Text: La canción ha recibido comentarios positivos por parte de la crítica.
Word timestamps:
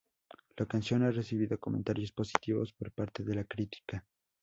La 0.57 0.65
canción 0.65 1.03
ha 1.03 1.11
recibido 1.11 1.59
comentarios 1.59 2.11
positivos 2.11 2.73
por 2.73 2.91
parte 2.91 3.21
de 3.23 3.35
la 3.35 3.43
crítica. 3.43 4.03